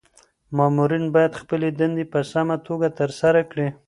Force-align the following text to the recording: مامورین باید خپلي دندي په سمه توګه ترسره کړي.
مامورین 0.57 1.05
باید 1.15 1.39
خپلي 1.41 1.69
دندي 1.79 2.05
په 2.13 2.19
سمه 2.31 2.55
توګه 2.67 2.87
ترسره 2.99 3.41
کړي. 3.51 3.67